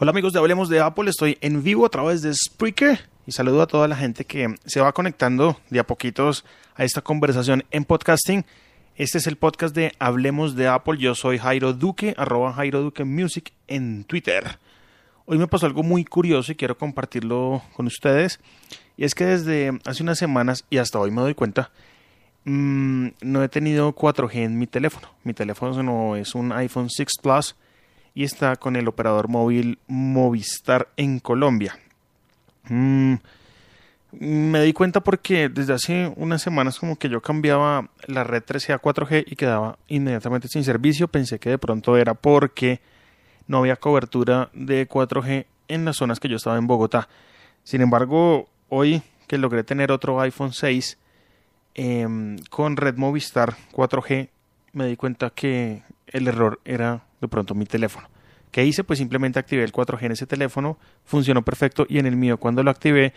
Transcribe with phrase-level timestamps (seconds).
[0.00, 3.62] Hola amigos de Hablemos de Apple, estoy en vivo a través de Spreaker y saludo
[3.62, 6.44] a toda la gente que se va conectando de a poquitos
[6.76, 8.46] a esta conversación en podcasting.
[8.94, 13.02] Este es el podcast de Hablemos de Apple, yo soy Jairo Duque, arroba Jairo Duque
[13.02, 14.60] Music en Twitter.
[15.26, 18.38] Hoy me pasó algo muy curioso y quiero compartirlo con ustedes.
[18.96, 21.72] Y es que desde hace unas semanas y hasta hoy me doy cuenta,
[22.44, 25.08] mmm, no he tenido 4G en mi teléfono.
[25.24, 27.56] Mi teléfono no es un iPhone 6 Plus
[28.18, 31.78] y está con el operador móvil Movistar en Colombia.
[32.64, 33.14] Mm,
[34.10, 38.74] me di cuenta porque desde hace unas semanas como que yo cambiaba la red 3G
[38.74, 41.06] a 4G y quedaba inmediatamente sin servicio.
[41.06, 42.80] Pensé que de pronto era porque
[43.46, 47.08] no había cobertura de 4G en las zonas que yo estaba en Bogotá.
[47.62, 50.98] Sin embargo, hoy que logré tener otro iPhone 6
[51.74, 54.28] em, con red Movistar 4G,
[54.72, 58.08] me di cuenta que el error era de pronto mi teléfono.
[58.50, 58.84] ¿Qué hice?
[58.84, 62.62] Pues simplemente activé el 4G en ese teléfono, funcionó perfecto y en el mío cuando
[62.62, 63.12] lo activé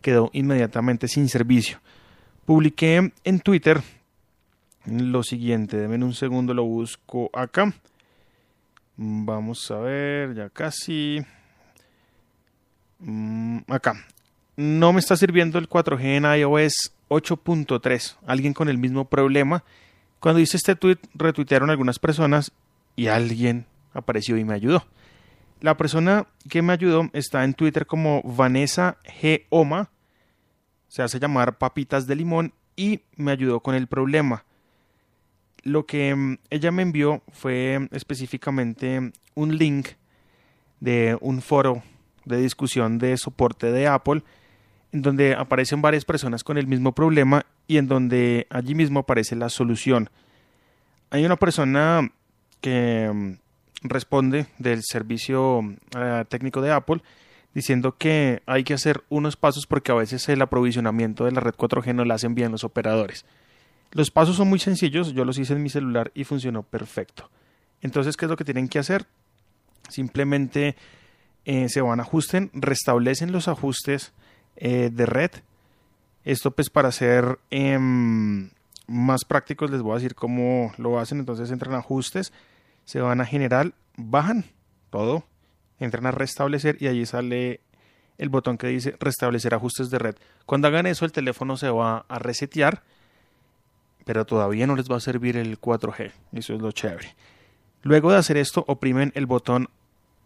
[0.00, 1.80] quedó inmediatamente sin servicio.
[2.44, 3.82] Publiqué en Twitter
[4.86, 7.74] lo siguiente, denme un segundo, lo busco acá.
[8.96, 11.18] Vamos a ver, ya casi.
[13.00, 13.94] Mm, acá.
[14.56, 18.16] No me está sirviendo el 4G en iOS 8.3.
[18.26, 19.64] Alguien con el mismo problema.
[20.20, 22.52] Cuando hice este tweet, retuitearon algunas personas
[22.96, 24.84] y alguien apareció y me ayudó.
[25.60, 29.44] La persona que me ayudó está en Twitter como Vanessa G.
[29.48, 29.90] Oma,
[30.88, 34.44] se hace llamar Papitas de Limón y me ayudó con el problema.
[35.62, 39.88] Lo que mm, ella me envió fue específicamente un link
[40.80, 41.82] de un foro
[42.24, 44.22] de discusión de soporte de Apple
[44.92, 49.36] en donde aparecen varias personas con el mismo problema y en donde allí mismo aparece
[49.36, 50.10] la solución.
[51.10, 52.12] Hay una persona
[52.66, 55.60] que mm, responde del servicio
[55.96, 57.00] eh, técnico de Apple
[57.54, 61.54] diciendo que hay que hacer unos pasos porque a veces el aprovisionamiento de la red
[61.54, 63.24] 4G no lo hacen bien los operadores.
[63.92, 67.30] Los pasos son muy sencillos, yo los hice en mi celular y funcionó perfecto.
[67.82, 69.06] Entonces, ¿qué es lo que tienen que hacer?
[69.88, 70.74] Simplemente
[71.44, 74.12] eh, se van a ajusten, restablecen los ajustes
[74.56, 75.30] eh, de red.
[76.24, 78.50] Esto pues para ser em,
[78.88, 81.20] más prácticos les voy a decir cómo lo hacen.
[81.20, 82.32] Entonces entran ajustes,
[82.86, 84.44] se van a general, bajan
[84.90, 85.24] todo,
[85.78, 87.60] entran a restablecer y allí sale
[88.16, 90.16] el botón que dice restablecer ajustes de red.
[90.46, 92.82] Cuando hagan eso el teléfono se va a resetear,
[94.06, 96.12] pero todavía no les va a servir el 4G.
[96.32, 97.14] Eso es lo chévere.
[97.82, 99.68] Luego de hacer esto oprimen el botón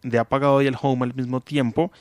[0.03, 1.91] de apagado y el home al mismo tiempo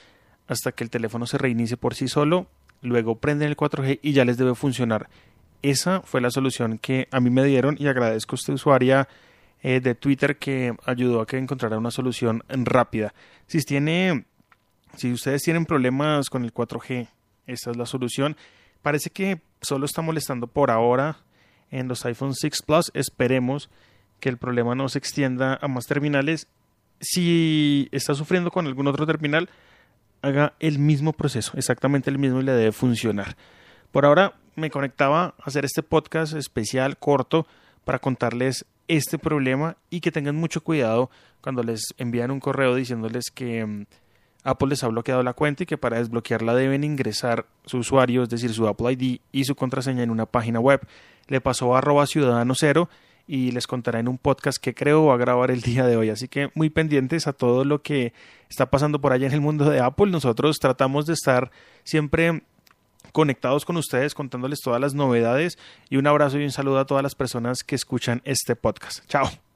[0.47, 2.47] hasta que el teléfono se reinicie por sí solo.
[2.83, 5.09] Luego prenden el 4G y ya les debe funcionar.
[5.63, 9.09] Esa fue la solución que a mí me dieron y agradezco a esta usuaria
[9.63, 13.15] eh, de Twitter que ayudó a que encontrara una solución rápida.
[13.47, 14.25] Si tiene,
[14.97, 17.09] si ustedes tienen problemas con el 4G,
[17.47, 18.37] esta es la solución.
[18.83, 21.19] Parece que solo está molestando por ahora
[21.71, 22.91] en los iPhone 6 Plus.
[22.95, 23.71] Esperemos
[24.21, 26.49] que el problema no se extienda a más terminales.
[27.01, 29.49] Si está sufriendo con algún otro terminal,
[30.23, 33.37] haga el mismo proceso, exactamente el mismo y le debe funcionar.
[33.91, 37.47] Por ahora me conectaba a hacer este podcast especial corto
[37.85, 38.67] para contarles
[38.97, 43.87] este problema y que tengan mucho cuidado cuando les envían un correo diciéndoles que mm,
[44.43, 48.29] Apple les ha bloqueado la cuenta y que para desbloquearla deben ingresar su usuario, es
[48.29, 50.81] decir, su Apple ID y su contraseña en una página web.
[51.29, 52.89] Le pasó a arroba ciudadano cero
[53.29, 56.11] y les contaré en un podcast que creo va a grabar el día de hoy.
[56.11, 58.13] Así que muy pendientes a todo lo que
[58.49, 60.11] está pasando por allá en el mundo de Apple.
[60.11, 61.53] Nosotros tratamos de estar
[61.85, 62.43] siempre
[63.13, 67.03] conectados con ustedes, contándoles todas las novedades y un abrazo y un saludo a todas
[67.03, 69.07] las personas que escuchan este podcast.
[69.07, 69.50] Chao.